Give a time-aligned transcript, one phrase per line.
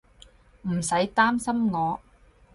[0.63, 1.99] 唔使擔心我